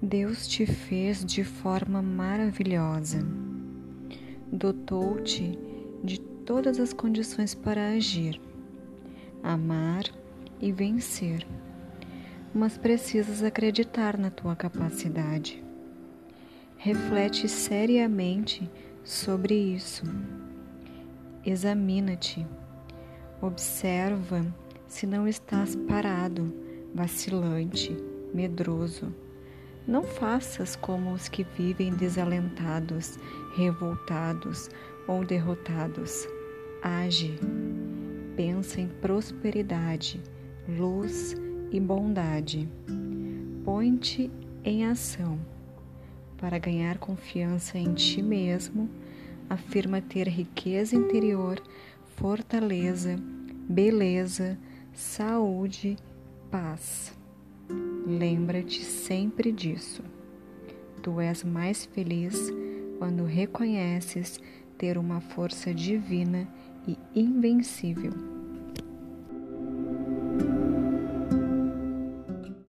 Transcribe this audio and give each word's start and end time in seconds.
Deus 0.00 0.46
te 0.46 0.64
fez 0.64 1.24
de 1.24 1.42
forma 1.42 2.00
maravilhosa, 2.00 3.18
dotou-te 4.46 5.58
de 6.04 6.20
todas 6.20 6.78
as 6.78 6.92
condições 6.92 7.52
para 7.52 7.88
agir, 7.88 8.40
amar 9.42 10.04
e 10.60 10.70
vencer, 10.70 11.44
mas 12.54 12.78
precisas 12.78 13.42
acreditar 13.42 14.16
na 14.16 14.30
tua 14.30 14.54
capacidade. 14.54 15.60
Reflete 16.76 17.48
seriamente 17.48 18.70
sobre 19.02 19.54
isso. 19.56 20.04
Examina-te. 21.44 22.46
Observa 23.42 24.46
se 24.86 25.08
não 25.08 25.26
estás 25.26 25.74
parado, 25.74 26.54
vacilante, 26.94 27.96
medroso 28.32 29.12
não 29.88 30.02
faças 30.02 30.76
como 30.76 31.12
os 31.14 31.28
que 31.28 31.42
vivem 31.56 31.94
desalentados, 31.94 33.18
revoltados 33.56 34.68
ou 35.06 35.24
derrotados. 35.24 36.28
Age. 36.82 37.40
Pensa 38.36 38.82
em 38.82 38.86
prosperidade, 38.86 40.20
luz 40.68 41.34
e 41.72 41.80
bondade. 41.80 42.68
Põe-te 43.64 44.30
em 44.62 44.84
ação. 44.84 45.38
Para 46.36 46.58
ganhar 46.58 46.98
confiança 46.98 47.78
em 47.78 47.94
ti 47.94 48.22
mesmo, 48.22 48.88
afirma 49.48 50.02
ter 50.02 50.28
riqueza 50.28 50.94
interior, 50.94 51.60
fortaleza, 52.14 53.16
beleza, 53.68 54.56
saúde, 54.92 55.96
paz. 56.50 57.18
Lembra-te 58.18 58.84
sempre 58.84 59.52
disso. 59.52 60.02
Tu 61.00 61.20
és 61.20 61.44
mais 61.44 61.84
feliz 61.84 62.52
quando 62.98 63.22
reconheces 63.24 64.40
ter 64.76 64.98
uma 64.98 65.20
força 65.20 65.72
divina 65.72 66.48
e 66.84 66.98
invencível. 67.14 68.37